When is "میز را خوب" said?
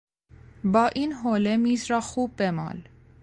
1.57-2.35